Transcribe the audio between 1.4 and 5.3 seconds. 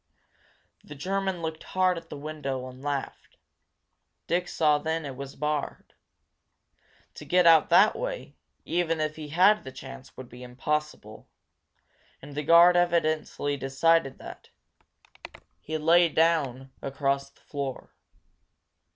looked hard at the window and laughed. Dick saw then that it